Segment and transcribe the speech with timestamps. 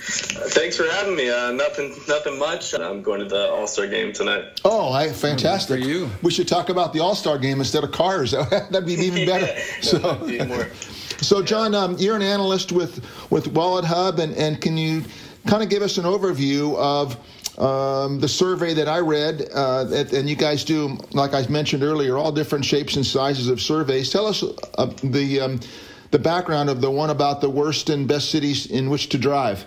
[0.08, 1.28] Thanks for having me.
[1.28, 2.72] Uh, nothing, nothing much.
[2.72, 4.60] I'm going to the All Star game tonight.
[4.64, 5.82] Oh, I, fantastic!
[5.82, 8.30] For you, we should talk about the All Star game instead of cars.
[8.50, 9.46] That'd be even better.
[9.46, 10.66] yeah, so,
[11.20, 15.04] so John, um, you're an analyst with with Wallet Hub, and and can you
[15.46, 17.16] kind of give us an overview of
[17.58, 22.16] um, the survey that I read, uh, and you guys do, like I mentioned earlier,
[22.16, 24.10] all different shapes and sizes of surveys.
[24.10, 25.60] Tell us uh, the um,
[26.12, 29.66] the background of the one about the worst and best cities in which to drive.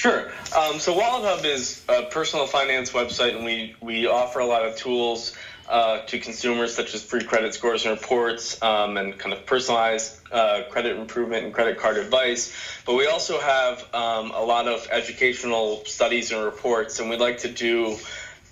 [0.00, 0.30] Sure.
[0.56, 4.74] Um, so WalletHub is a personal finance website, and we we offer a lot of
[4.74, 5.36] tools
[5.68, 10.18] uh, to consumers, such as free credit scores and reports, um, and kind of personalized
[10.32, 12.50] uh, credit improvement and credit card advice.
[12.86, 17.40] But we also have um, a lot of educational studies and reports, and we like
[17.40, 17.98] to do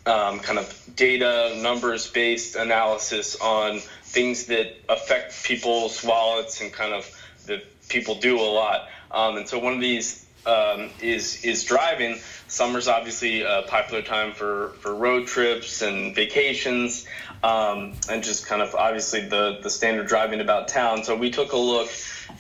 [0.05, 6.93] um, kind of data, numbers based analysis on things that affect people's wallets and kind
[6.93, 7.11] of
[7.47, 8.87] that people do a lot.
[9.11, 12.19] Um, and so one of these um, is is driving.
[12.49, 17.07] Summer's obviously a popular time for, for road trips and vacations,
[17.45, 21.05] um, and just kind of obviously the the standard driving about town.
[21.05, 21.91] So we took a look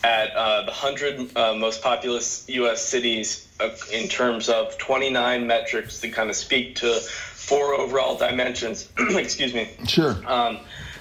[0.02, 2.86] at uh, the hundred uh, most populous U.S.
[2.86, 7.00] cities uh, in terms of 29 metrics that kind of speak to
[7.34, 8.88] four overall dimensions.
[8.98, 9.70] excuse me.
[9.86, 10.16] Sure.
[10.26, 10.60] Um,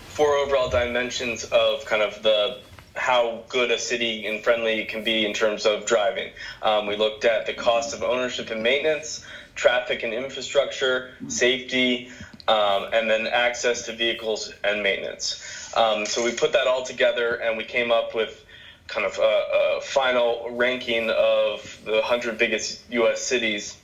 [0.10, 2.58] four overall dimensions of kind of the
[2.97, 6.31] how good a city and friendly it can be in terms of driving.
[6.62, 9.24] Um, we looked at the cost of ownership and maintenance,
[9.56, 12.09] traffic and infrastructure, safety,
[12.47, 15.74] um, and then access to vehicles and maintenance.
[15.75, 18.44] Um, so we put that all together and we came up with
[18.88, 23.22] kind of a, a final ranking of the 100 biggest U.S.
[23.22, 23.78] cities.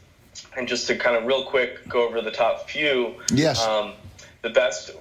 [0.58, 3.16] And just to kind of real quick go over the top few.
[3.32, 3.62] Yes.
[3.62, 3.94] Um,
[4.42, 4.92] the best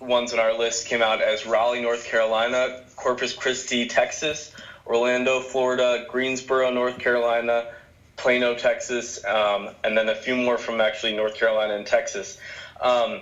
[0.00, 4.52] ones on our list came out as Raleigh, North Carolina, Corpus Christi, Texas,
[4.86, 7.66] Orlando, Florida, Greensboro, North Carolina,
[8.16, 12.38] Plano, Texas, um, and then a few more from actually North Carolina and Texas.
[12.80, 13.20] Um,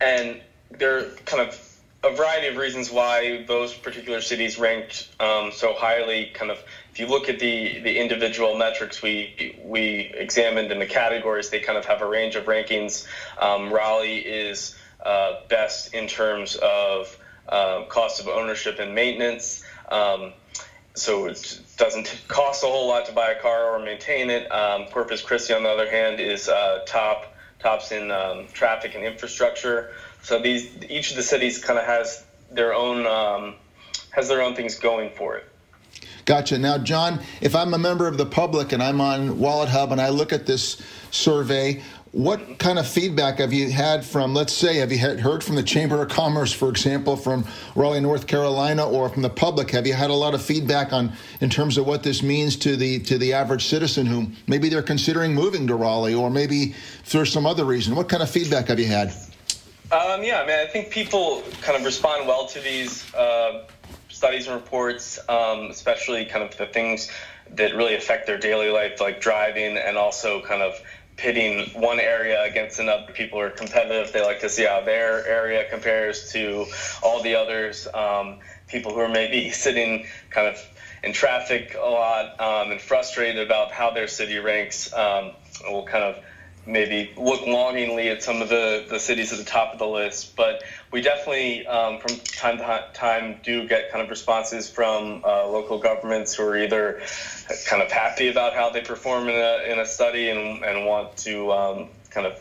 [0.00, 1.60] and there are kind of
[2.02, 6.30] a variety of reasons why those particular cities ranked um, so highly.
[6.34, 6.58] Kind of,
[6.92, 11.60] if you look at the the individual metrics we we examined in the categories, they
[11.60, 13.06] kind of have a range of rankings.
[13.38, 14.74] Um, Raleigh is
[15.04, 17.16] uh, best in terms of
[17.48, 19.62] um, cost of ownership and maintenance.
[19.90, 20.32] Um,
[20.94, 24.50] so it doesn't cost a whole lot to buy a car or maintain it.
[24.50, 29.04] Um, Corpus Christi, on the other hand, is uh, top tops in um, traffic and
[29.04, 29.90] infrastructure.
[30.22, 33.56] So these each of the cities kind of has their own um,
[34.10, 35.44] has their own things going for it.
[36.24, 36.58] Gotcha.
[36.58, 40.08] Now, John, if I'm a member of the public and I'm on WalletHub and I
[40.08, 41.82] look at this survey,
[42.14, 45.62] what kind of feedback have you had from, let's say, have you heard from the
[45.64, 47.44] Chamber of Commerce, for example, from
[47.74, 49.72] Raleigh, North Carolina, or from the public?
[49.72, 52.76] Have you had a lot of feedback on in terms of what this means to
[52.76, 57.26] the to the average citizen who maybe they're considering moving to Raleigh, or maybe for
[57.26, 57.96] some other reason?
[57.96, 59.08] What kind of feedback have you had?
[59.90, 63.66] Um, yeah, I mean, I think people kind of respond well to these uh,
[64.08, 67.10] studies and reports, um, especially kind of the things
[67.50, 70.80] that really affect their daily life, like driving, and also kind of
[71.16, 73.12] pitting one area against another.
[73.12, 74.12] People are competitive.
[74.12, 76.66] They like to see how their area compares to
[77.02, 77.86] all the others.
[77.92, 80.60] Um, people who are maybe sitting kind of
[81.02, 85.32] in traffic a lot um, and frustrated about how their city ranks um,
[85.68, 86.24] will kind of
[86.66, 90.36] maybe look longingly at some of the, the cities at the top of the list.
[90.36, 95.46] But we definitely, um, from time to time, do get kind of responses from uh,
[95.48, 97.00] local governments who are either
[97.66, 101.16] kind of happy about how they perform in a, in a study and, and want
[101.18, 102.38] to um, kind of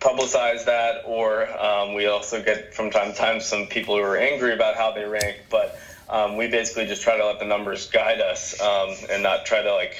[0.00, 4.16] publicize that, or um, we also get from time to time some people who are
[4.16, 5.36] angry about how they rank.
[5.50, 9.44] But um, we basically just try to let the numbers guide us um, and not
[9.44, 9.96] try to like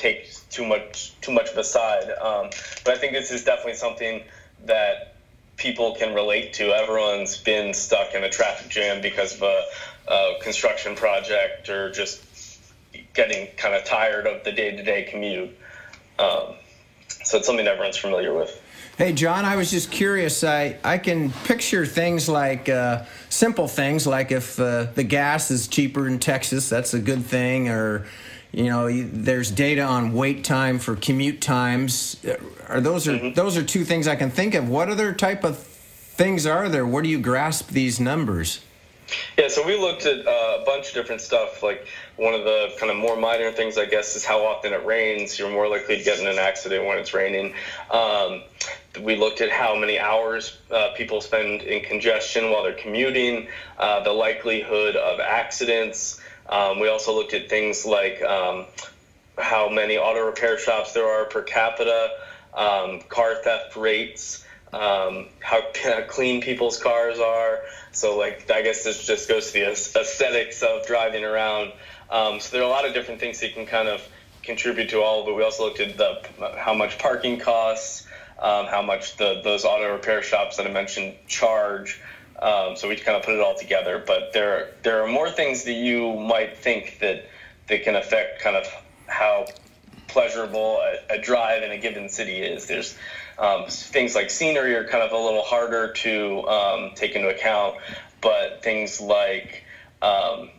[0.00, 2.10] take too much too much of a side.
[2.20, 2.50] Um,
[2.84, 4.22] but I think this is definitely something
[4.64, 5.16] that
[5.56, 6.72] people can relate to.
[6.72, 9.62] Everyone's been stuck in a traffic jam because of a,
[10.08, 12.24] a construction project or just
[13.14, 15.50] getting kind of tired of the day to day commute.
[16.18, 16.54] Um,
[17.08, 18.60] so it's something everyone's familiar with.
[18.96, 20.44] Hey, John, I was just curious.
[20.44, 25.68] I, I can picture things like uh, simple things like if uh, the gas is
[25.68, 28.06] cheaper in Texas, that's a good thing, or
[28.52, 32.16] you know, there's data on wait time for commute times.
[32.68, 33.34] Are those are mm-hmm.
[33.34, 34.68] those are two things I can think of.
[34.68, 36.86] What other type of things are there?
[36.86, 38.60] Where do you grasp these numbers?
[39.36, 41.62] Yeah, so we looked at uh, a bunch of different stuff.
[41.62, 41.86] Like
[42.16, 45.38] one of the kind of more minor things, I guess, is how often it rains.
[45.38, 47.54] You're more likely to get in an accident when it's raining.
[47.90, 48.42] Um,
[49.02, 53.48] we looked at how many hours uh, people spend in congestion while they're commuting,
[53.78, 56.19] uh, the likelihood of accidents.
[56.50, 58.66] Um, we also looked at things like um,
[59.38, 62.10] how many auto repair shops there are per capita,
[62.52, 65.62] um, car theft rates, um, how
[66.08, 67.60] clean people's cars are.
[67.92, 71.72] So, like, I guess this just goes to the aesthetics of driving around.
[72.10, 74.06] Um, so, there are a lot of different things that can kind of
[74.42, 76.20] contribute to all, but we also looked at the
[76.56, 78.06] how much parking costs
[78.40, 82.00] um, how much the those auto repair shops that I mentioned charge.
[82.40, 84.02] Um, so we kind of put it all together.
[84.04, 87.26] But there there are more things that you might think that
[87.68, 88.66] that can affect kind of
[89.06, 89.46] how
[90.08, 92.66] pleasurable a, a drive in a given city is.
[92.66, 92.96] There's
[93.38, 97.76] um, things like scenery are kind of a little harder to um, take into account,
[98.20, 99.64] but things like
[100.02, 100.50] um,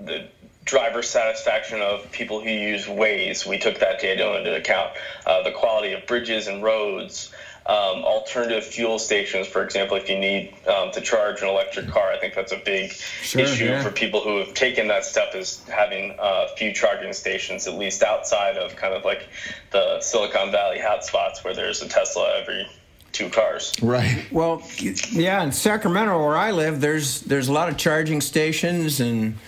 [0.00, 0.28] the
[0.64, 3.46] driver satisfaction of people who use Waze.
[3.46, 4.92] We took that data into account.
[5.26, 7.32] Uh, the quality of bridges and roads,
[7.66, 12.12] um, alternative fuel stations, for example, if you need um, to charge an electric car,
[12.12, 13.82] I think that's a big sure, issue yeah.
[13.82, 17.74] for people who have taken that step is having a uh, few charging stations, at
[17.74, 19.28] least outside of kind of like
[19.70, 22.66] the Silicon Valley hotspots where there's a Tesla every
[23.12, 23.72] two cars.
[23.80, 24.26] Right.
[24.30, 24.62] Well,
[25.10, 29.38] yeah, in Sacramento where I live, there's there's a lot of charging stations and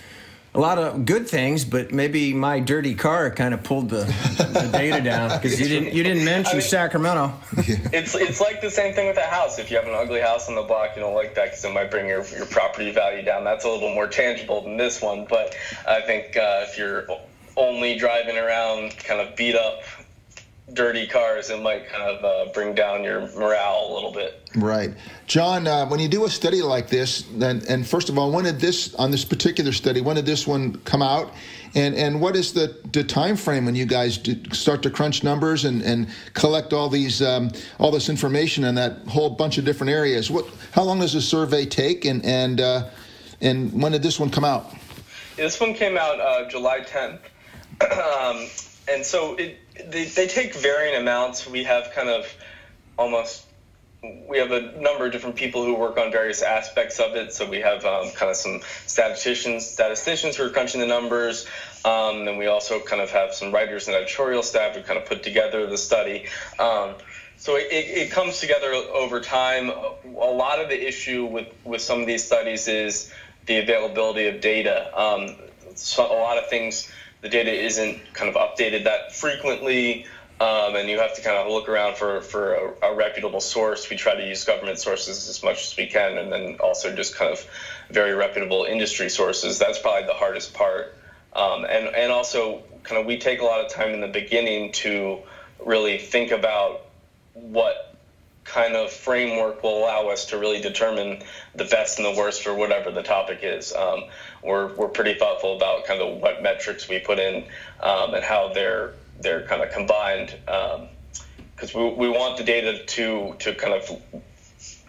[0.55, 4.05] a lot of good things, but maybe my dirty car kind of pulled the,
[4.37, 7.33] the data down because you didn't you didn't mention I mean, Sacramento.
[7.57, 9.59] It's it's like the same thing with a house.
[9.59, 11.73] If you have an ugly house on the block, you don't like that because it
[11.73, 13.43] might bring your your property value down.
[13.43, 15.25] That's a little more tangible than this one.
[15.29, 15.55] But
[15.87, 17.07] I think uh, if you're
[17.57, 19.81] only driving around kind of beat up
[20.73, 24.41] dirty cars, it might kind of uh, bring down your morale a little bit.
[24.55, 24.93] Right,
[25.25, 25.67] John.
[25.67, 28.59] Uh, when you do a study like this, then, and first of all, when did
[28.59, 30.01] this on this particular study?
[30.01, 31.33] When did this one come out?
[31.75, 34.19] And and what is the, the time frame when you guys
[34.51, 38.99] start to crunch numbers and, and collect all these um, all this information in that
[39.07, 40.31] whole bunch of different areas?
[40.31, 42.05] What how long does a survey take?
[42.05, 42.89] And and uh,
[43.41, 44.73] and when did this one come out?
[45.35, 47.19] This one came out uh, July 10th.
[47.81, 48.47] um,
[48.91, 51.47] and so it, they, they take varying amounts.
[51.47, 52.33] We have kind of
[52.97, 53.47] almost
[54.29, 57.33] we have a number of different people who work on various aspects of it.
[57.33, 61.47] So we have um, kind of some statisticians, statisticians who are crunching the numbers.
[61.83, 65.05] Um, and we also kind of have some writers and editorial staff who kind of
[65.05, 66.27] put together the study.
[66.59, 66.93] Um,
[67.37, 69.69] so it, it, comes together over time.
[69.69, 73.11] A lot of the issue with, with some of these studies is
[73.45, 74.91] the availability of data.
[74.99, 75.35] Um,
[75.75, 76.91] so a lot of things
[77.21, 80.05] the data isn't kind of updated that frequently.
[80.39, 83.89] Um, and you have to kind of look around for, for a, a, reputable source.
[83.89, 87.15] We try to use government sources as much as we can, and then also just
[87.15, 87.43] kind of
[87.89, 89.57] very reputable industry sources.
[89.57, 90.93] That's probably the hardest part.
[91.33, 94.73] Um, and, and also, kind of, we take a lot of time in the beginning
[94.73, 95.23] to
[95.65, 96.81] really think about
[97.33, 97.86] what
[98.47, 101.21] kind of framework will allow us to really determine
[101.55, 103.73] the best and the worst for whatever the topic is.
[103.73, 104.05] Um,
[104.41, 107.43] we're, we're pretty thoughtful about kind of what metrics we put in
[107.81, 112.83] um, and how they're they're kind of combined because um, we, we want the data
[112.85, 114.01] to to kind of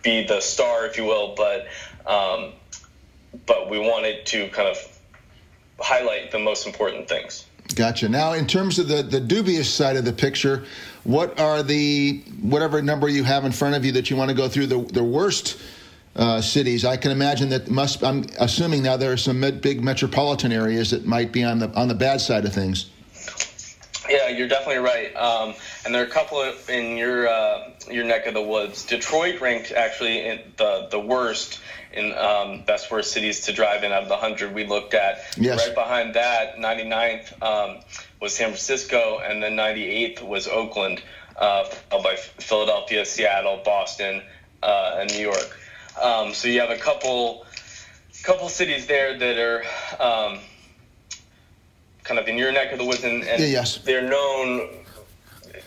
[0.02, 1.66] be the star, if you will, but
[2.06, 2.52] um,
[3.46, 5.00] but we want it to kind of
[5.80, 7.46] highlight the most important things.
[7.74, 8.08] Gotcha.
[8.08, 10.64] Now, in terms of the, the dubious side of the picture,
[11.04, 14.36] what are the whatever number you have in front of you that you want to
[14.36, 15.60] go through the the worst
[16.16, 16.84] uh, cities?
[16.84, 18.02] I can imagine that must.
[18.02, 21.88] I'm assuming now there are some big metropolitan areas that might be on the on
[21.88, 22.90] the bad side of things.
[24.08, 25.14] Yeah, you're definitely right.
[25.14, 28.84] Um, and there are a couple of, in your uh, your neck of the woods.
[28.84, 31.60] Detroit ranked actually in the the worst
[31.92, 35.20] in um, best worst cities to drive in out of the 100 we looked at.
[35.36, 35.66] Yes.
[35.66, 37.80] Right behind that, 99th um,
[38.20, 41.02] was San Francisco, and then 98th was Oakland,
[41.36, 44.22] uh, followed by Philadelphia, Seattle, Boston,
[44.62, 45.58] uh, and New York.
[46.00, 47.44] Um, so you have a couple
[48.22, 49.62] couple cities there that are
[50.00, 50.40] um,
[52.08, 53.78] kind of in your neck of the woods, and, and yeah, yes.
[53.78, 54.70] they're known.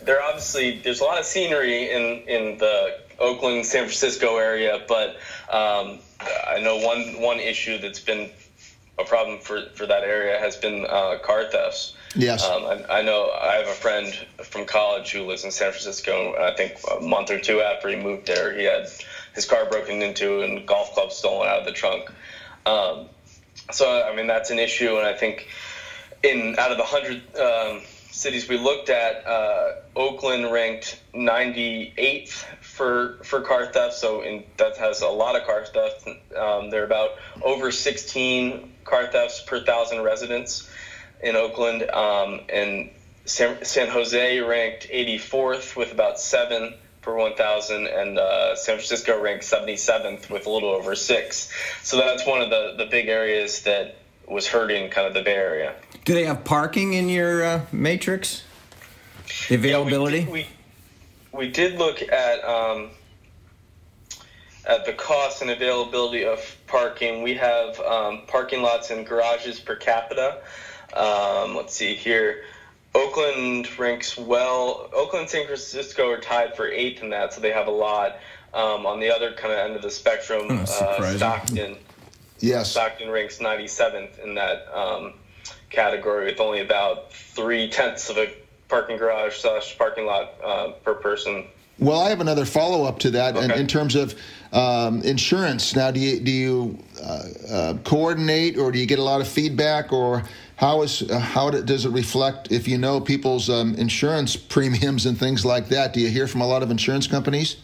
[0.03, 5.09] They're obviously there's a lot of scenery in in the Oakland, San Francisco area, but
[5.49, 5.99] um,
[6.47, 8.31] I know one one issue that's been
[8.99, 11.95] a problem for, for that area has been uh, car thefts.
[12.15, 12.43] Yes.
[12.43, 16.35] Um, I, I, know I have a friend from college who lives in San Francisco.
[16.37, 18.87] I think a month or two after he moved there, he had
[19.33, 22.11] his car broken into and golf clubs stolen out of the trunk.
[22.65, 23.07] Um,
[23.71, 25.47] so I mean that's an issue, and I think
[26.23, 33.17] in out of the hundred um, cities we looked at, uh, Oakland ranked 98th for
[33.23, 33.95] for car theft.
[33.95, 36.07] So in, that has a lot of car theft.
[36.37, 37.11] Um, there are about
[37.41, 40.69] over 16 car thefts per thousand residents
[41.23, 42.89] in Oakland, um, and
[43.25, 46.73] San, San, Jose ranked 84th with about seven
[47.03, 51.51] per 1,000, and uh, San Francisco ranked 77th with a little over six.
[51.83, 53.95] So that's one of the the big areas that
[54.31, 55.75] was hurting kind of the Bay Area.
[56.05, 58.43] Do they have parking in your uh, matrix?
[59.49, 60.19] The availability?
[60.19, 60.47] Yeah, we,
[61.33, 62.89] we, we, did look at um,
[64.65, 67.21] at the cost and availability of parking.
[67.21, 70.37] We have um, parking lots and garages per capita.
[70.93, 72.43] Um, let's see here.
[72.95, 74.89] Oakland ranks well.
[74.93, 78.17] Oakland San Francisco are tied for eighth in that, so they have a lot.
[78.53, 81.77] Um, on the other kind of end of the spectrum, oh, uh, Stockton.
[82.41, 82.71] Yes.
[82.71, 85.13] Stockton ranks 97th in that um,
[85.69, 88.33] category with only about three tenths of a
[88.67, 91.45] parking garage slash parking lot uh, per person.
[91.79, 93.45] Well, I have another follow up to that okay.
[93.45, 94.13] in, in, terms of
[94.53, 95.75] um, insurance.
[95.75, 99.27] Now, do you do you uh, uh, coordinate, or do you get a lot of
[99.27, 100.23] feedback, or
[100.57, 105.17] how is uh, how does it reflect if you know people's um, insurance premiums and
[105.17, 105.93] things like that?
[105.93, 107.57] Do you hear from a lot of insurance companies?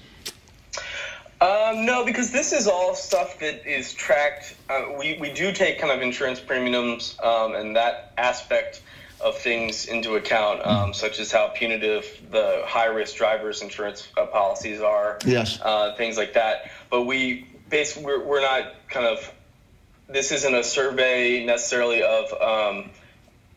[1.39, 4.55] Um, no, because this is all stuff that is tracked.
[4.69, 8.81] Uh, we, we do take kind of insurance premiums um, and that aspect
[9.21, 14.25] of things into account, um, such as how punitive the high risk drivers insurance uh,
[14.25, 15.19] policies are.
[15.25, 15.59] Yes.
[15.61, 16.71] Uh, things like that.
[16.89, 19.31] But we basically, we're, we're not kind of,
[20.07, 22.89] this isn't a survey necessarily of um,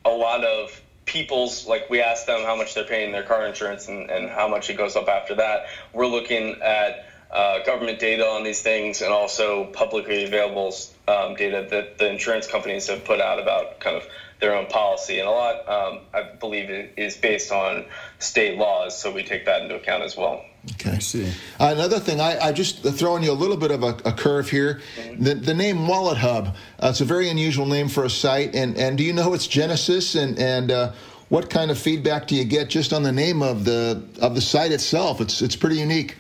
[0.05, 3.89] a lot of people's like we ask them how much they're paying their car insurance
[3.89, 8.27] and, and how much it goes up after that we're looking at uh, government data
[8.27, 10.75] on these things and also publicly available
[11.07, 14.05] um, data that the insurance companies have put out about kind of
[14.41, 15.21] their own policy.
[15.21, 17.85] And a lot, um, I believe, it is based on
[18.19, 20.45] state laws, so we take that into account as well.
[20.73, 20.93] Okay.
[20.93, 21.27] I see.
[21.59, 24.51] Uh, another thing, I, I just throwing you a little bit of a, a curve
[24.51, 24.81] here.
[24.97, 25.23] Mm-hmm.
[25.23, 28.55] The, the name Wallet Hub, uh, it's a very unusual name for a site.
[28.55, 30.93] And, and do you know its genesis and, and uh,
[31.31, 34.41] what kind of feedback do you get just on the name of the of the
[34.41, 35.21] site itself?
[35.21, 36.17] It's it's pretty unique.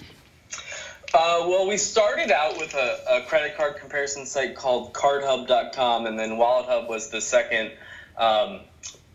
[1.13, 6.17] Uh, well, we started out with a, a, credit card comparison site called CardHub.com, and
[6.17, 7.73] then WalletHub was the second
[8.17, 8.61] um,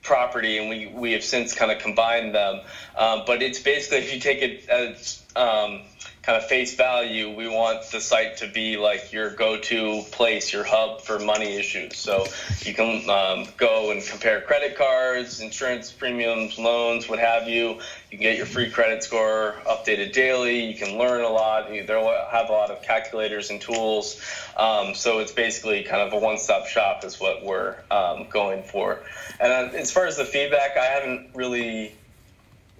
[0.01, 2.59] property, and we, we have since kind of combined them.
[2.97, 5.83] Um, but it's basically, if you take it as um,
[6.25, 10.63] kind of face value, we want the site to be like your go-to place, your
[10.63, 11.97] hub for money issues.
[11.97, 12.25] So
[12.61, 17.79] you can um, go and compare credit cards, insurance premiums, loans, what have you.
[18.09, 20.65] You can get your free credit score updated daily.
[20.65, 21.69] You can learn a lot.
[21.69, 24.19] They have a lot of calculators and tools.
[24.57, 29.03] Um, so it's basically kind of a one-stop shop is what we're um, going for.
[29.39, 31.93] And uh, as far as the feedback, I haven't really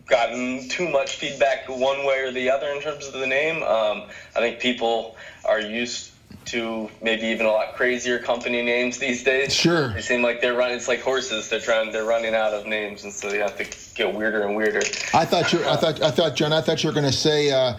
[0.08, 3.64] gotten too much feedback one way or the other in terms of the name.
[3.64, 4.04] Um,
[4.36, 6.12] I think people are used
[6.46, 9.54] to maybe even a lot crazier company names these days.
[9.54, 9.94] Sure.
[9.94, 10.78] They seem like they're running.
[10.78, 11.50] It's like horses.
[11.50, 11.92] They're trying.
[11.92, 14.82] They're running out of names, and so they have to get weirder and weirder.
[15.14, 15.64] I thought you.
[15.66, 16.02] I thought.
[16.02, 16.54] I thought, John.
[16.54, 17.52] I thought you were going to say.
[17.52, 17.78] Uh,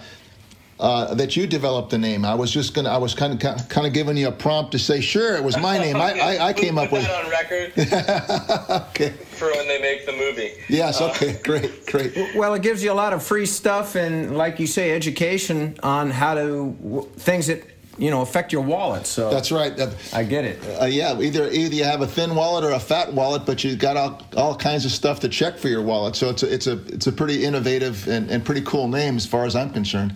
[0.79, 2.25] uh, that you developed the name.
[2.25, 2.91] I was just gonna.
[2.91, 5.57] I was kind of kind of giving you a prompt to say, sure, it was
[5.57, 5.97] my name.
[5.97, 7.73] I, I, I came up with that on record.
[8.91, 9.11] okay.
[9.11, 10.53] For when they make the movie.
[10.69, 11.01] Yes.
[11.01, 11.39] Uh, okay.
[11.43, 11.87] great.
[11.87, 12.35] Great.
[12.35, 16.11] Well, it gives you a lot of free stuff and, like you say, education on
[16.11, 17.63] how to things that
[17.99, 19.07] you know affect your wallet.
[19.07, 19.79] So that's right.
[19.79, 20.63] Uh, I get it.
[20.81, 23.79] Uh, yeah, either either you have a thin wallet or a fat wallet, but you've
[23.79, 26.17] got all, all kinds of stuff to check for your wallet.
[26.17, 29.25] So it's a, it's a it's a pretty innovative and, and pretty cool name as
[29.25, 30.15] far as I'm concerned.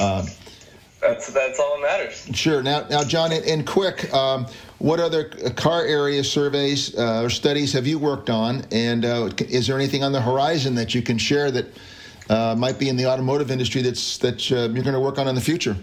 [0.00, 0.26] Um,
[1.00, 2.28] that's that's all that matters.
[2.32, 2.62] Sure.
[2.62, 4.46] Now, now, John, in, quick, um,
[4.78, 9.66] what other car area surveys uh, or studies have you worked on, and uh, is
[9.66, 11.66] there anything on the horizon that you can share that
[12.30, 15.28] uh, might be in the automotive industry that's that uh, you're going to work on
[15.28, 15.76] in the future?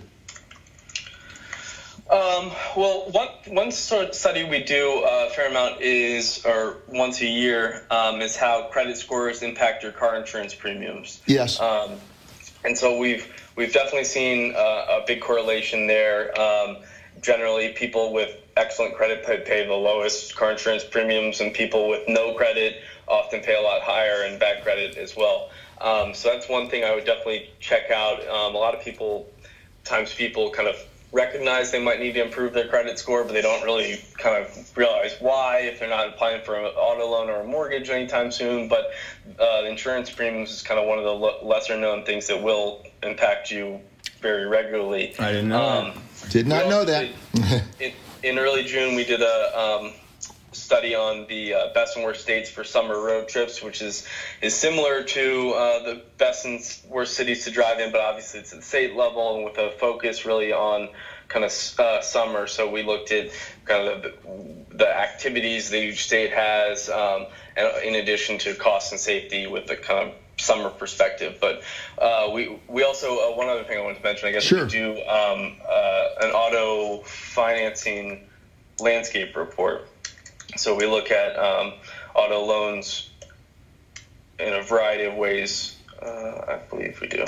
[2.09, 6.77] Um, well, one one sort of study we do uh, a fair amount is, or
[6.87, 11.21] once a year, um, is how credit scores impact your car insurance premiums.
[11.25, 11.59] Yes.
[11.61, 11.91] Um,
[12.63, 16.39] and so we've we've definitely seen uh, a big correlation there.
[16.39, 16.77] Um,
[17.21, 22.07] generally, people with excellent credit pay, pay, the lowest car insurance premiums, and people with
[22.07, 25.49] no credit often pay a lot higher and bad credit as well.
[25.79, 28.25] Um, so that's one thing I would definitely check out.
[28.27, 29.27] Um, a lot of people
[29.83, 30.75] times people kind of
[31.11, 34.77] recognize they might need to improve their credit score, but they don't really kind of
[34.77, 38.67] realize why if they're not applying for an auto loan or a mortgage anytime soon.
[38.67, 38.91] But
[39.39, 41.13] uh, insurance premiums is kind of one of the
[41.45, 43.81] lesser known things that will impact you
[44.21, 45.13] very regularly.
[45.19, 45.61] I didn't know.
[45.61, 47.09] Um, did not know that.
[47.79, 47.91] in,
[48.23, 49.93] in, early June, we did a um,
[50.71, 54.07] study on the uh, best and worst states for summer road trips, which is
[54.41, 58.53] is similar to uh, the best and worst cities to drive in, but obviously it's
[58.53, 60.87] at the state level and with a focus really on
[61.27, 62.47] kind of uh, summer.
[62.47, 63.31] So we looked at
[63.65, 64.13] kind of the,
[64.77, 67.25] the activities that each state has, um,
[67.57, 71.37] and in addition to cost and safety with the kind of summer perspective.
[71.41, 71.63] But
[71.97, 74.63] uh, we we also uh, one other thing I wanted to mention, I guess sure.
[74.63, 78.29] we do um, uh, an auto financing
[78.79, 79.89] landscape report.
[80.57, 81.73] So we look at um,
[82.15, 83.09] auto loans
[84.39, 85.77] in a variety of ways.
[86.01, 87.25] Uh, I believe we do.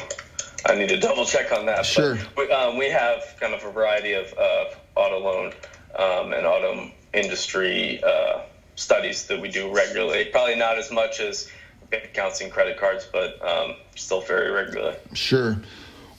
[0.66, 1.86] I need to double check on that.
[1.86, 2.18] Sure.
[2.36, 4.66] But we, um, we have kind of a variety of uh,
[4.96, 5.54] auto loan
[5.98, 8.42] um, and auto industry uh,
[8.76, 10.26] studies that we do regularly.
[10.26, 11.50] Probably not as much as
[11.90, 14.96] bank accounts and credit cards, but um, still very regularly.
[15.14, 15.58] Sure.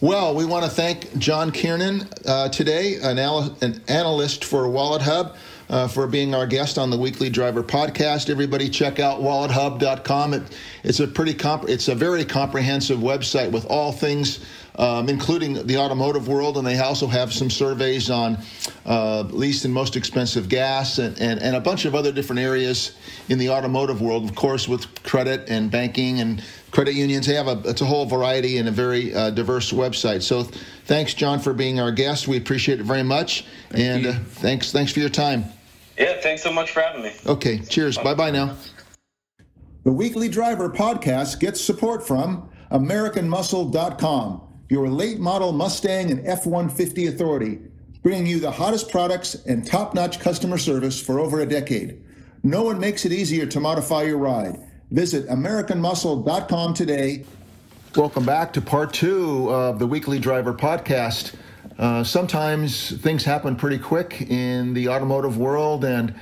[0.01, 5.03] Well, we want to thank John Kiernan uh, today, an, al- an, analyst for Wallet
[5.03, 5.35] Hub,
[5.69, 8.31] uh, for being our guest on the Weekly Driver podcast.
[8.31, 10.35] Everybody, check out wallethub.com.
[10.35, 10.43] It,
[10.83, 14.45] it's a pretty comp- it's a very comprehensive website with all things
[14.77, 18.39] um, including the automotive world, and they also have some surveys on
[18.87, 22.97] uh, least and most expensive gas and, and, and a bunch of other different areas
[23.29, 27.27] in the automotive world, of course, with credit and banking and credit unions.
[27.27, 30.23] They have a it's a whole variety and a very uh, diverse website.
[30.23, 30.43] So,
[30.87, 32.27] thanks, John, for being our guest.
[32.27, 35.45] We appreciate it very much, Thank and uh, thanks thanks for your time.
[35.97, 37.13] Yeah, thanks so much for having me.
[37.27, 37.97] Okay, cheers.
[37.99, 38.57] Bye bye now.
[39.85, 47.07] The Weekly Driver podcast gets support from AmericanMuscle.com your late model Mustang and F 150
[47.07, 47.61] authority,
[48.03, 52.03] bringing you the hottest products and top notch customer service for over a decade.
[52.43, 54.59] No one makes it easier to modify your ride.
[54.91, 57.25] Visit AmericanMuscle.com today.
[57.95, 61.37] Welcome back to part two of the Weekly Driver podcast.
[61.79, 66.13] Uh, sometimes things happen pretty quick in the automotive world, and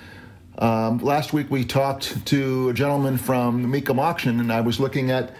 [0.58, 5.10] um, last week we talked to a gentleman from Mecum Auction, and I was looking
[5.10, 5.34] at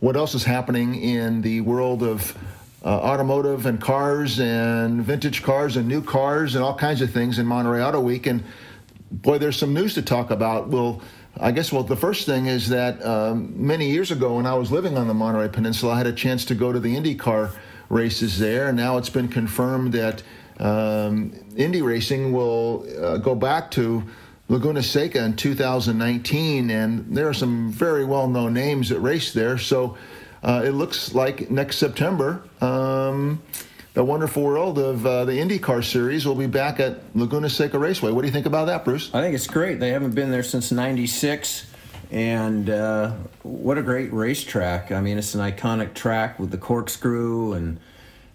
[0.00, 2.34] what else is happening in the world of
[2.84, 7.38] uh, automotive and cars and vintage cars and new cars and all kinds of things
[7.38, 8.26] in Monterey Auto Week.
[8.26, 8.44] And
[9.10, 10.68] boy, there's some news to talk about.
[10.68, 11.00] Well,
[11.40, 14.70] I guess well, the first thing is that um, many years ago, when I was
[14.70, 17.50] living on the Monterey Peninsula, I had a chance to go to the IndyCar
[17.88, 18.68] races there.
[18.68, 20.22] And now it's been confirmed that
[20.60, 24.04] um, Indy racing will uh, go back to
[24.48, 29.56] Laguna Seca in 2019, and there are some very well-known names that race there.
[29.56, 29.96] So
[30.44, 33.42] uh, it looks like next September, um,
[33.94, 38.10] the wonderful world of uh, the IndyCar series will be back at Laguna Seca Raceway.
[38.10, 39.08] What do you think about that, Bruce?
[39.14, 39.80] I think it's great.
[39.80, 41.70] They haven't been there since '96.
[42.10, 44.92] And uh, what a great racetrack!
[44.92, 47.80] I mean, it's an iconic track with the corkscrew and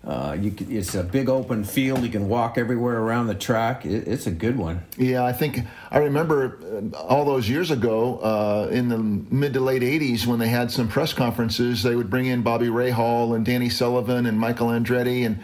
[0.05, 2.03] uh, you, it's a big open field.
[2.03, 3.85] You can walk everywhere around the track.
[3.85, 4.83] It, it's a good one.
[4.97, 5.59] Yeah, I think
[5.91, 10.39] I remember uh, all those years ago uh, in the mid to late '80s when
[10.39, 11.83] they had some press conferences.
[11.83, 15.43] They would bring in Bobby Rahal and Danny Sullivan and Michael Andretti and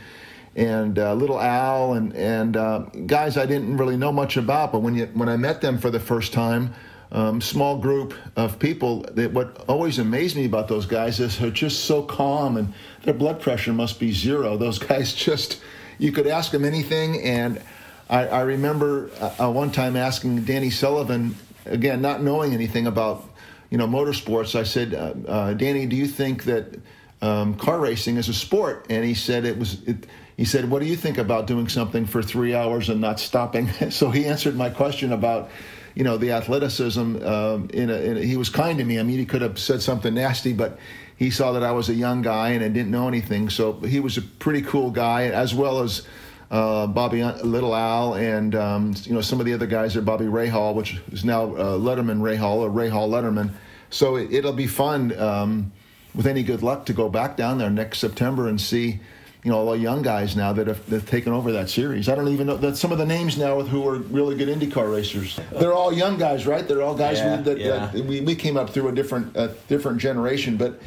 [0.55, 4.71] and uh, Little Al and and uh, guys I didn't really know much about.
[4.71, 6.73] But when you when I met them for the first time
[7.15, 11.49] um, small group of people that what always amazed me about those guys is they're
[11.49, 12.73] just so calm and
[13.03, 14.57] their blood pressure must be zero.
[14.65, 15.61] Those guys just,
[15.97, 17.21] you could ask them anything.
[17.21, 17.61] And
[18.09, 23.23] I, I remember uh, one time asking Danny Sullivan, again, not knowing anything about,
[23.69, 26.77] you know, motorsports, I said, uh, uh, Danny, do you think that
[27.21, 28.87] um, car racing is a sport?
[28.89, 32.05] And he said it was, it, he said, what do you think about doing something
[32.05, 33.71] for three hours and not stopping?
[33.89, 35.49] so he answered my question about,
[35.95, 36.99] you know, the athleticism.
[37.25, 38.99] Um, in, a, in a, he was kind to me.
[38.99, 40.77] I mean, he could have said something nasty, but
[41.15, 43.49] he saw that I was a young guy and I didn't know anything.
[43.49, 46.05] So he was a pretty cool guy, as well as
[46.51, 50.25] uh, Bobby Little Al and um, you know some of the other guys there, Bobby
[50.25, 53.51] Rahal, which is now uh, Letterman Rahal or Rahal Letterman.
[53.89, 55.71] So it, will be fun um,
[56.13, 58.99] with any good luck to go back down there next September and see
[59.45, 62.09] you know, all the young guys now that have, that have taken over that series.
[62.09, 64.49] I don't even know that some of the names now with who are really good
[64.49, 65.39] IndyCar racers.
[65.51, 66.67] They're all young guys, right?
[66.67, 67.91] They're all guys yeah, that, yeah.
[67.93, 70.81] that, we, we came up through a different a different generation, but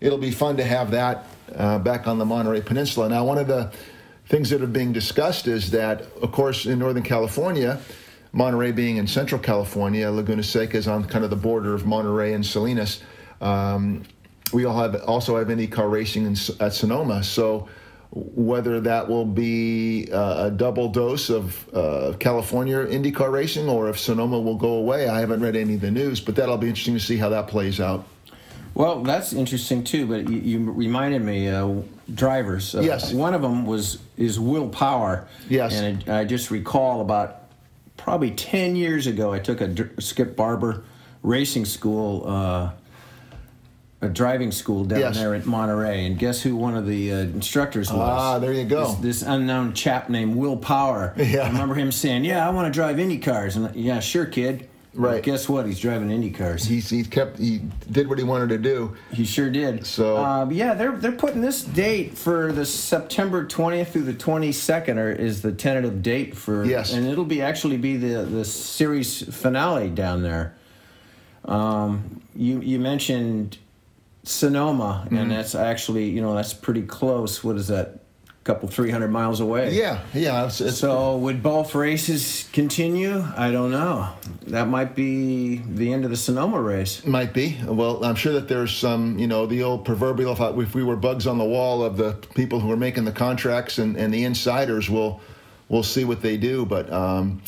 [0.00, 3.10] it'll be fun to have that uh, back on the Monterey Peninsula.
[3.10, 3.70] Now, one of the
[4.24, 7.78] things that are being discussed is that, of course, in Northern California,
[8.32, 12.32] Monterey being in Central California, Laguna Seca is on kind of the border of Monterey
[12.32, 13.02] and Salinas.
[13.42, 14.04] Um,
[14.54, 17.68] we all have also have IndyCar racing in, at Sonoma, so
[18.10, 23.98] whether that will be uh, a double dose of uh, California IndyCar racing or if
[23.98, 25.08] Sonoma will go away.
[25.08, 27.48] I haven't read any of the news, but that'll be interesting to see how that
[27.48, 28.06] plays out.
[28.74, 30.06] Well, that's interesting too.
[30.06, 31.82] But you, you reminded me, uh,
[32.14, 32.74] drivers.
[32.74, 33.12] Uh, yes.
[33.12, 35.26] One of them was is Will Power.
[35.48, 35.74] Yes.
[35.74, 37.42] And it, I just recall about
[37.96, 40.84] probably ten years ago, I took a Skip Barber
[41.22, 42.24] racing school.
[44.00, 45.16] A driving school down Yes.
[45.16, 47.98] there at Monterey, and guess who one of the uh, instructors was?
[47.98, 48.92] Ah, there you go.
[48.92, 51.14] This, this unknown chap named Will Power.
[51.18, 51.40] Yeah.
[51.40, 54.68] I remember him saying, "Yeah, I want to drive Indy cars," and yeah, sure, kid.
[54.94, 55.22] Right.
[55.22, 55.66] guess what?
[55.66, 56.64] He's driving Indy cars.
[56.64, 58.96] He, He's, he kept he did what he wanted to do.
[59.12, 59.84] He sure did.
[59.86, 64.96] So- uh, yeah, they're they're putting this date for the September 20th through the 22nd,
[64.96, 66.64] or is the tentative date for?
[66.64, 66.92] Yes.
[66.92, 70.54] and it'll be actually be the the series finale down there.
[71.44, 73.58] Um, you you mentioned
[74.24, 75.16] Sonoma, Mm-hmm.
[75.16, 77.42] and that's actually you know that's pretty close.
[77.44, 78.00] What is that?
[78.28, 79.74] A couple three hundred miles away.
[79.74, 80.46] Yeah, yeah.
[80.46, 83.22] It's, it's, So would both races continue?
[83.36, 84.08] I don't know.
[84.46, 87.04] That might be the end of the Sonoma race.
[87.04, 87.58] Might be.
[87.66, 90.96] Well, I'm sure that there's some, you know, the old proverbial if, if we were
[90.96, 94.24] bugs on the wall of the people who are making the contracts and, and the
[94.24, 95.20] insiders, we'll,
[95.68, 96.64] we'll see what they do.
[96.64, 97.42] But um,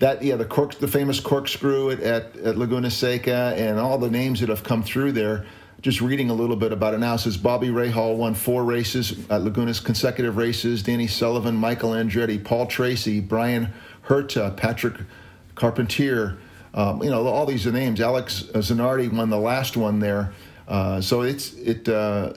[0.00, 4.10] that, yeah, the cork, the famous corkscrew at, at, at Laguna Seca and all the
[4.10, 5.46] names that have come through there,
[5.82, 9.12] just reading a little bit about it now, it says Bobby Rahal won four races
[9.30, 10.82] at Laguna's consecutive races.
[10.82, 13.72] Danny Sullivan, Michael Andretti, Paul Tracy, Bryan
[14.06, 14.94] Herta, Patrick
[15.54, 16.38] Carpentier,
[16.74, 18.00] um, you know, all these names.
[18.00, 20.32] Alex Zanardi won the last one there,
[20.68, 22.32] uh, so it's it uh,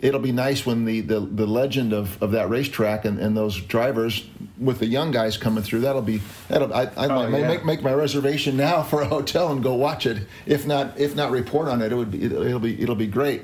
[0.00, 3.60] it'll be nice when the, the, the legend of, of that racetrack and, and those
[3.60, 4.26] drivers
[4.58, 5.80] with the young guys coming through.
[5.80, 7.48] That'll be that'll I, I Oh, might yeah.
[7.48, 10.26] make make my reservation now for a hotel and go watch it.
[10.46, 13.42] If not if not report on it, it would be it'll be it'll be great.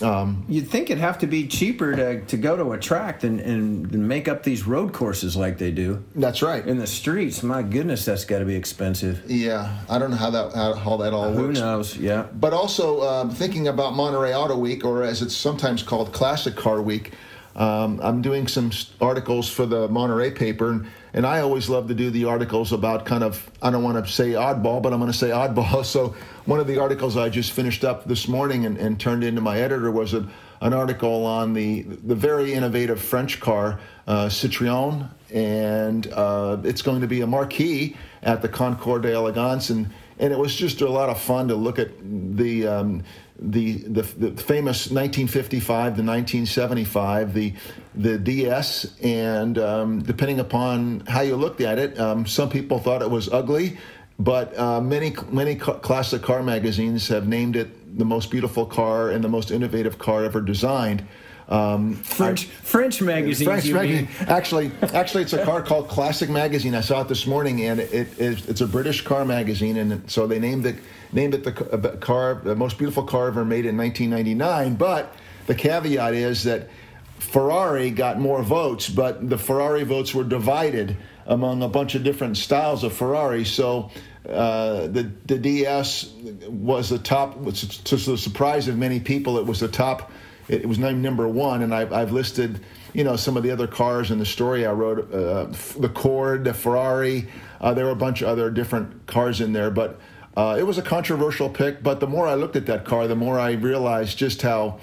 [0.00, 3.92] You'd think it'd have to be cheaper to, to go to a track than and,
[4.08, 6.66] make up these road courses like they do That's right.
[6.66, 7.42] in the streets.
[7.42, 9.22] My goodness, that's got to be expensive.
[9.30, 11.58] Yeah, I don't know how that how, how that all Who works.
[11.58, 11.96] knows?
[11.96, 12.26] Yeah.
[12.34, 16.82] But also um, thinking about Monterey Auto Week, or as it's sometimes called Classic Car
[16.82, 17.12] Week,
[17.56, 21.94] um, I'm doing some articles for the Monterey paper, and, and I always love to
[21.94, 25.12] do the articles about kind of I don't want to say oddball, but I'm going
[25.12, 25.84] to say oddball.
[25.94, 29.40] So one of the articles I just finished up this morning and, and turned into
[29.40, 30.28] my editor was a,
[30.60, 37.02] an article on the the very innovative French car uh, Citroën, and uh, it's going
[37.02, 41.08] to be a marquee at the Concours d'Elegance, and and it was just a lot
[41.08, 43.02] of fun to look at the um,
[43.38, 45.66] the, the the famous 1955
[45.96, 47.54] to 1975 the
[47.94, 53.02] the DS, and um, depending upon how you looked at it, um, some people thought
[53.02, 53.78] it was ugly.
[54.18, 59.22] But uh, many many classic car magazines have named it the most beautiful car and
[59.22, 61.06] the most innovative car ever designed.
[61.48, 63.46] Um, French French magazines.
[63.46, 64.08] French magazine.
[64.20, 66.74] Actually, actually, it's a car called Classic Magazine.
[66.74, 70.10] I saw it this morning, and it, it is, it's a British car magazine, and
[70.10, 70.76] so they named it
[71.12, 71.52] named it the
[72.00, 74.76] car, the most beautiful car ever made in 1999.
[74.76, 75.14] But
[75.46, 76.70] the caveat is that
[77.18, 82.36] Ferrari got more votes, but the Ferrari votes were divided among a bunch of different
[82.36, 83.44] styles of Ferrari.
[83.44, 83.90] So.
[84.26, 86.10] Uh, the the DS
[86.48, 87.34] was the top.
[87.44, 90.10] To the surprise of many people, it was the top
[90.48, 92.60] it, it was named number one, and I've, I've listed,
[92.92, 95.46] you know, some of the other cars in the story I wrote, uh,
[95.78, 97.28] the Cord, the Ferrari.
[97.60, 100.00] Uh, there were a bunch of other different cars in there, but
[100.36, 101.82] uh, it was a controversial pick.
[101.82, 104.80] But the more I looked at that car, the more I realized just how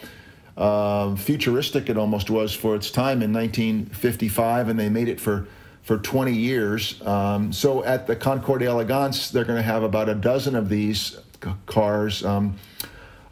[0.58, 5.48] um futuristic it almost was for its time in 1955, and they made it for
[5.82, 7.02] for 20 years.
[7.06, 11.18] Um, so at the Concours Elegance, they're going to have about a dozen of these
[11.44, 12.24] c- cars.
[12.24, 12.56] Um,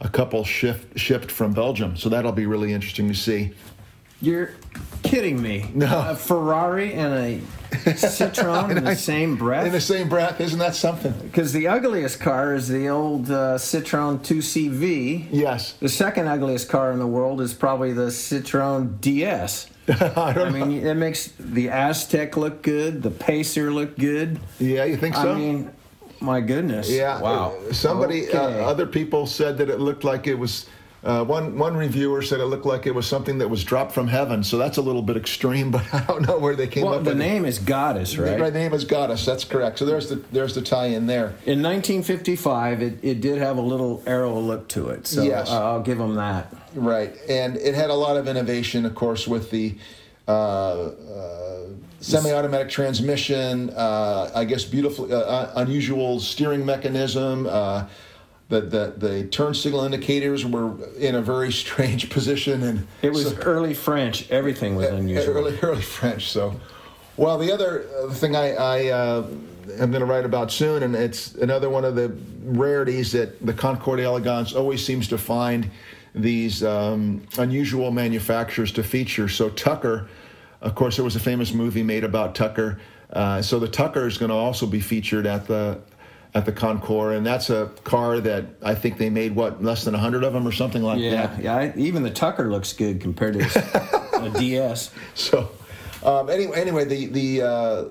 [0.00, 3.52] a couple shift, shipped from Belgium, so that'll be really interesting to see.
[4.22, 4.50] You're
[5.02, 5.70] kidding me.
[5.74, 6.10] No.
[6.10, 9.66] A Ferrari and a Citroen in the same breath?
[9.66, 11.12] In the same breath, isn't that something?
[11.12, 15.28] Because the ugliest car is the old uh, Citroen 2CV.
[15.30, 15.72] Yes.
[15.74, 19.70] The second ugliest car in the world is probably the Citroen DS.
[19.88, 24.38] I don't I mean, it makes the Aztek look good, the Pacer look good.
[24.58, 25.32] Yeah, you think so?
[25.32, 25.70] I mean,
[26.20, 26.90] my goodness.
[26.90, 27.20] yeah.
[27.20, 27.54] Wow.
[27.72, 30.66] Somebody, uh, other people said that it looked like it was.
[31.02, 34.06] Uh, one one reviewer said it looked like it was something that was dropped from
[34.06, 34.44] heaven.
[34.44, 37.04] So that's a little bit extreme, but I don't know where they came well, up
[37.04, 38.38] the with name is Goddess, The right?
[38.38, 39.24] right name is Goddess.
[39.24, 39.78] That's correct.
[39.78, 41.28] So there's the there's the tie-in there.
[41.46, 45.48] In 1955, it, it did have a little arrow look to it, so Yes.
[45.48, 46.54] uh, I'll give them that.
[46.74, 49.76] Right, and it had a lot of innovation, of course, with the
[50.28, 51.59] uh, uh,
[52.00, 53.70] semi-automatic transmission.
[53.70, 57.46] Uh, I guess beautiful, uh, uh, unusual steering mechanism.
[57.46, 57.86] Uh,
[58.48, 63.28] the, the, the turn signal indicators were in a very strange position, and It was
[63.30, 64.28] so- early French.
[64.30, 65.36] Everything was unusual.
[65.36, 66.28] early, early French.
[66.30, 66.58] So,
[67.16, 69.26] well, the other uh, thing I, I uh,
[69.78, 73.52] am going to write about soon, and it's another one of the rarities that the
[73.52, 75.70] Concours Elegance always seems to find
[76.14, 79.28] these um, unusual manufacturers to feature.
[79.28, 80.08] So Tucker,
[80.60, 82.78] of course, there was a famous movie made about Tucker.
[83.12, 85.80] Uh, so the Tucker is going to also be featured at the
[86.32, 89.94] at the Concours, and that's a car that I think they made what less than
[89.94, 91.42] hundred of them or something like Yeah, that.
[91.42, 91.56] yeah.
[91.56, 94.92] I, even the Tucker looks good compared to a DS.
[95.14, 95.50] So,
[96.04, 97.84] um, anyway, anyway, the the uh,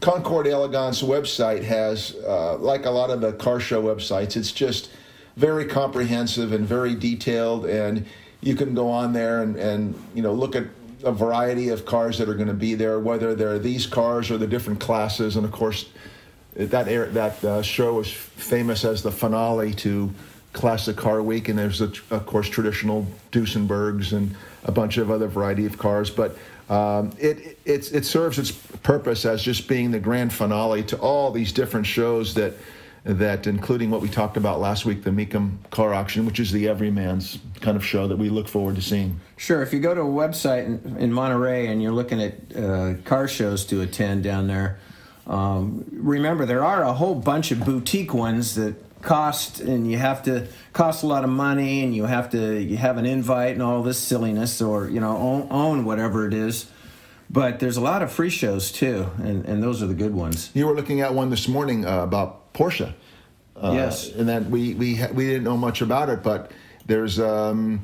[0.00, 4.90] Concours Elegance website has, uh, like a lot of the car show websites, it's just
[5.36, 8.04] very comprehensive and very detailed, and
[8.40, 10.64] you can go on there and, and you know look at
[11.04, 14.38] a variety of cars that are going to be there, whether they're these cars or
[14.38, 15.90] the different classes, and of course,
[16.54, 20.12] that air, that uh, show is famous as the finale to
[20.52, 24.34] Classic Car Week, and there's a, of course traditional Duesenbergs and
[24.64, 26.36] a bunch of other variety of cars, but
[26.68, 31.30] um, it, it it serves its purpose as just being the grand finale to all
[31.30, 32.54] these different shows that
[33.04, 36.68] that including what we talked about last week, the Mecum Car Auction, which is the
[36.68, 39.20] everyman's kind of show that we look forward to seeing.
[39.36, 39.62] Sure.
[39.62, 43.28] If you go to a website in, in Monterey and you're looking at uh, car
[43.28, 44.78] shows to attend down there,
[45.26, 50.22] um, remember there are a whole bunch of boutique ones that cost and you have
[50.24, 53.62] to cost a lot of money and you have to you have an invite and
[53.62, 56.70] all this silliness or you know own, own whatever it is.
[57.30, 60.50] But there's a lot of free shows too, and, and those are the good ones.
[60.54, 62.92] You were looking at one this morning uh, about Porsche.
[63.56, 64.10] Uh, Yes.
[64.12, 66.52] and that we we ha- we didn't know much about it, but
[66.86, 67.80] there's um,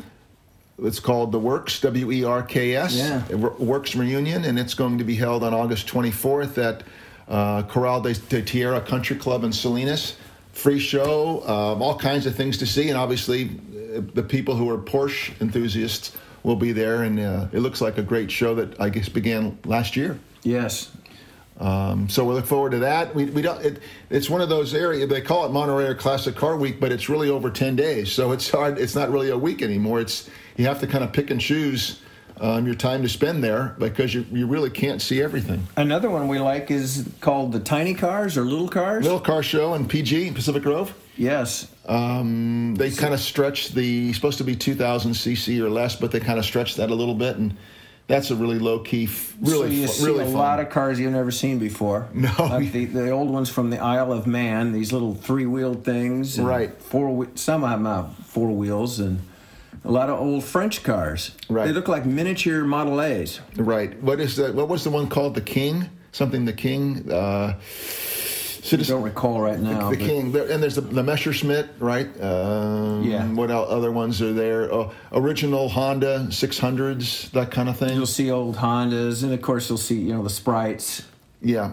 [0.83, 3.23] it's called the Werks W E R K S Yeah.
[3.35, 6.83] Werks Reunion, and it's going to be held on August 24th at
[7.29, 10.17] uh, Corral de, de Tierra Country Club in Salinas.
[10.53, 13.51] Free show, um, all kinds of things to see, and obviously
[13.97, 17.99] uh, the people who are Porsche enthusiasts will be there, and uh, it looks like
[17.99, 20.17] a great show that I guess began last year.
[20.45, 20.91] Yes.
[21.61, 23.15] Um, so we look forward to that.
[23.15, 23.65] We, we don't.
[23.65, 27.09] It, it's one of those areas they call it Monterey Classic Car Week, but it's
[27.09, 28.13] really over ten days.
[28.13, 28.79] So it's hard.
[28.79, 30.01] It's not really a week anymore.
[30.01, 32.01] It's you have to kind of pick and choose
[32.41, 35.65] um, your time to spend there because you you really can't see everything.
[35.77, 39.05] Another one we like is called the tiny cars or little cars.
[39.05, 40.93] Little car show in PG Pacific Grove.
[41.17, 41.69] Yes.
[41.87, 46.19] Um, they kind of stretch the supposed to be 2,000 cc or less, but they
[46.19, 47.57] kind of stretch that a little bit, and
[48.07, 49.09] that's a really low key,
[49.41, 50.35] really, so you see really a fun.
[50.35, 52.09] lot of cars you've never seen before.
[52.13, 52.31] No.
[52.39, 54.73] like the, the old ones from the Isle of Man.
[54.73, 56.39] These little three-wheeled things.
[56.39, 56.73] and Right.
[56.83, 57.29] Four.
[57.35, 59.21] Some of them have four wheels and
[59.85, 61.33] a lot of old French cars.
[61.49, 61.67] Right.
[61.67, 63.41] They look like miniature Model A's.
[63.57, 64.01] Right.
[64.03, 64.55] What is that?
[64.55, 65.35] What was the one called?
[65.35, 65.89] The King?
[66.13, 66.45] Something?
[66.45, 67.11] The King?
[67.11, 67.59] Uh,
[68.73, 69.91] I don't recall right now.
[69.91, 72.09] the but King, and there's the, the Messerschmitt, right?
[72.23, 73.27] Um, Yeah.
[73.27, 74.73] What other ones are there?
[74.73, 77.95] Oh, original Honda 600s, that kind of thing.
[77.95, 81.07] You'll see old Hondas, and of course you'll see you know the Sprites.
[81.43, 81.73] Yeah,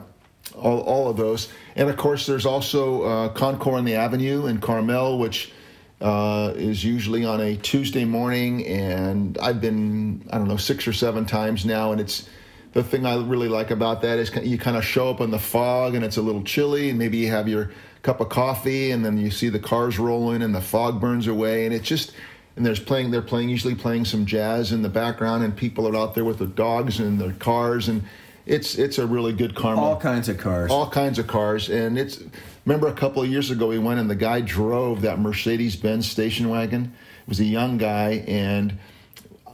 [0.56, 1.50] all, all of those.
[1.76, 5.52] And of course, there's also uh, Concours on the Avenue in Carmel, which
[6.02, 8.66] uh, is usually on a Tuesday morning.
[8.66, 11.92] And I've been, I don't know, six or seven times now.
[11.92, 12.28] And it's
[12.74, 15.40] the thing I really like about that is you kind of show up in the
[15.40, 16.90] fog and it's a little chilly.
[16.90, 20.42] And maybe you have your cup of coffee and then you see the cars rolling
[20.42, 21.66] and the fog burns away.
[21.66, 22.14] And it's just.
[22.58, 23.12] And there's playing.
[23.12, 26.40] They're playing usually playing some jazz in the background, and people are out there with
[26.40, 28.04] their dogs and their cars, and
[28.46, 30.72] it's it's a really good Carmel All kinds of cars.
[30.72, 32.24] all kinds of cars and it's
[32.66, 36.50] remember a couple of years ago we went and the guy drove that mercedes-benz station
[36.50, 38.78] wagon it was a young guy and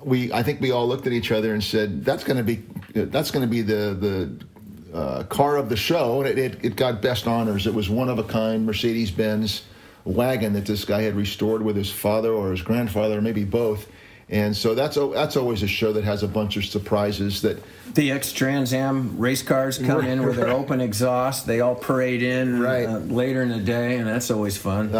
[0.03, 2.63] we i think we all looked at each other and said that's going to be
[2.93, 6.75] that's going to be the the uh, car of the show and it, it, it
[6.75, 9.63] got best honors it was one of a kind mercedes-benz
[10.05, 13.87] wagon that this guy had restored with his father or his grandfather or maybe both
[14.29, 17.61] and so that's that's always a show that has a bunch of surprises that
[17.93, 21.47] The X Trans Am race cars come in with their open exhaust.
[21.47, 22.85] They all parade in Right.
[22.85, 24.93] uh, later in the day, and that's always fun.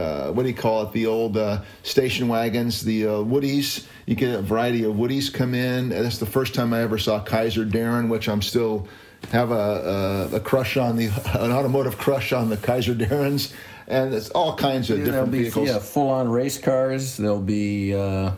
[0.00, 0.92] Uh, what do you call it?
[0.92, 3.86] The old uh, station wagons, the uh, Woodies.
[4.06, 5.90] You get a variety of Woodies come in.
[5.90, 8.88] That's the first time I ever saw Kaiser Darrin, which I'm still
[9.30, 13.52] have a, a, a crush on the an automotive crush on the Kaiser Darrins,
[13.86, 15.68] and it's all kinds of There'll different be vehicles.
[15.68, 17.16] yeah, full-on race cars.
[17.16, 18.32] There'll be uh,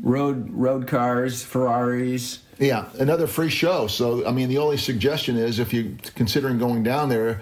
[0.00, 2.40] road road cars, Ferraris.
[2.58, 3.86] Yeah, another free show.
[3.86, 7.40] So, I mean, the only suggestion is if you're considering going down there,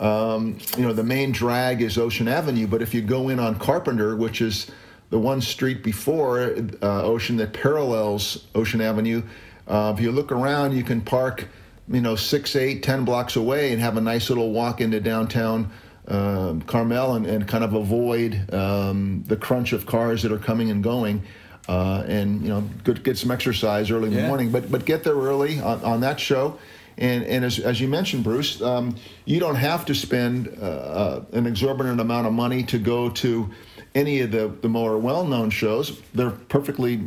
[0.00, 3.58] um, you know, the main drag is Ocean Avenue, but if you go in on
[3.58, 4.70] Carpenter, which is
[5.10, 6.40] the one street before
[6.82, 9.22] uh, Ocean that parallels Ocean Avenue,
[9.66, 11.48] uh, if you look around, you can park,
[11.88, 15.70] you know, six, eight, ten blocks away and have a nice little walk into downtown
[16.08, 20.70] um, Carmel and, and kind of avoid um, the crunch of cars that are coming
[20.70, 21.22] and going.
[21.68, 24.22] Uh, and you know, get, get some exercise early in Yeah.
[24.22, 26.58] the morning, but but get there early on, on that show.
[26.98, 31.24] And, and as, as you mentioned, Bruce, um, you don't have to spend uh, uh,
[31.32, 33.50] an exorbitant amount of money to go to
[33.94, 36.00] any of the, the more well-known shows.
[36.14, 37.00] They're perfectly,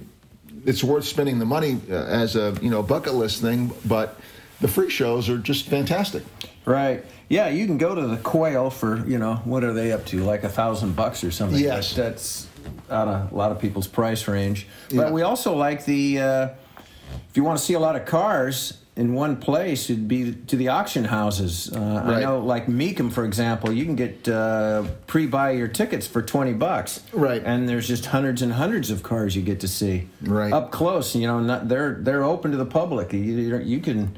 [0.66, 3.72] it's worth spending the money uh, as a you know bucket list thing.
[3.86, 4.16] But
[4.62, 6.24] the free shows are just fantastic.
[6.66, 7.04] Right.
[7.30, 10.24] Yeah, you can go to the Quail for you know what are they up to
[10.24, 11.60] like a thousand bucks or something.
[11.60, 11.96] Yes.
[11.96, 12.48] That- that's
[12.92, 14.68] out of a lot of people's price range.
[14.90, 15.12] But Yeah.
[15.12, 16.48] we also like the uh,
[17.30, 20.58] if you want to see a lot of cars in one place, it'd be to
[20.58, 21.72] the auction houses.
[21.74, 26.22] Uh, I know, like Mecum, for example, you can get uh, pre-buy your tickets for
[26.22, 27.02] twenty bucks.
[27.14, 27.42] Right.
[27.44, 30.10] And there's just hundreds and hundreds of cars you get to see.
[30.22, 30.52] Right.
[30.52, 33.14] Up close, you know, not, they're they're open to the public.
[33.14, 34.18] You, you, you can,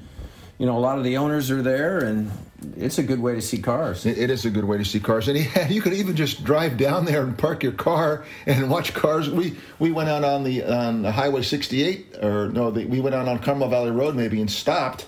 [0.58, 2.32] you know, a lot of the owners are there, and
[2.78, 4.06] it's a good way to see cars.
[4.06, 6.78] It, is a good way to see cars, and yeah, you could even just drive
[6.78, 9.30] down there and park your car and watch cars.
[9.30, 13.16] We we went out on the on the Highway 68, or no, the, we went
[13.16, 15.08] out on Carmel Valley Road maybe and stopped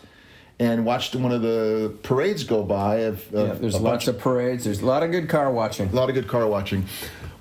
[0.60, 2.98] and watched one of the parades go by.
[2.98, 4.66] Of, of Yeah, there's lots of parades.
[4.66, 5.90] There's a lot of good car watching.
[5.90, 6.86] a lot of good car watching.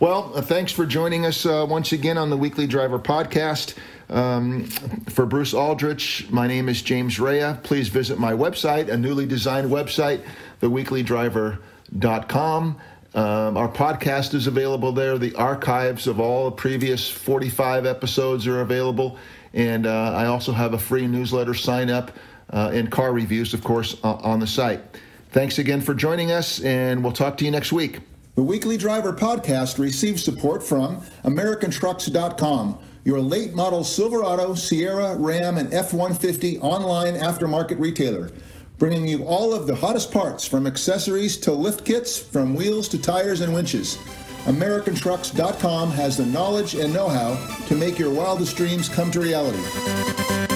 [0.01, 3.77] Well, uh, thanks for joining us uh, once again on the Weekly Driver podcast.
[4.11, 4.65] Um,
[5.09, 7.59] for Bruce Aldrich, my name is James Raia.
[7.63, 10.23] Please visit my website, a newly designed website,
[10.61, 12.81] theweeklydriver.com.
[13.15, 15.19] Um, our podcast is available there.
[15.19, 19.19] The archives of all the previous 45 episodes are available.
[19.55, 22.13] And uh, I also have a free newsletter sign up
[22.51, 24.81] uh, and car reviews, of course, uh, on the site.
[25.31, 28.01] Thanks again for joining us, and we'll talk to you next week.
[28.35, 35.73] The Weekly Driver podcast receives support from AmericanTrucks.com, your late model Silverado, Sierra, Ram, and
[35.73, 38.31] F 150 online aftermarket retailer,
[38.79, 43.01] bringing you all of the hottest parts from accessories to lift kits, from wheels to
[43.01, 43.97] tires and winches.
[44.45, 47.35] AmericanTrucks.com has the knowledge and know how
[47.67, 50.52] to make your wildest dreams come to reality.